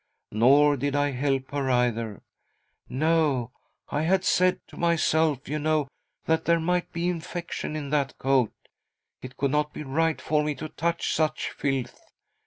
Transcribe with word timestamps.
Nor 0.31 0.77
did 0.77 0.95
I 0.95 1.11
help 1.11 1.51
her 1.51 1.69
either: 1.69 2.23
No, 2.89 3.51
I 3.89 4.01
had 4.01 4.23
said 4.23 4.59
to 4.69 4.75
myself, 4.75 5.47
you 5.47 5.59
know, 5.59 5.87
that 6.25 6.45
there 6.45 6.59
might 6.59 6.91
be 6.91 7.07
infection 7.07 7.75
in 7.75 7.91
that 7.91 8.17
coat— 8.17 8.51
it 9.21 9.37
could 9.37 9.51
not 9.51 9.73
be 9.73 9.83
right 9.83 10.19
for 10.19 10.43
me 10.43 10.55
to 10.55 10.69
touch 10.69 11.13
such 11.13 11.51
filth. 11.51 11.99